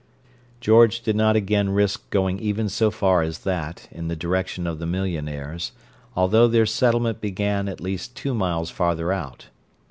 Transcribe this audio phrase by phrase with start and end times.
[0.59, 4.79] George did not again risk going even so far as that, in the direction of
[4.79, 5.73] the millionaires,
[6.15, 9.49] although their settlement began at least two miles farther out.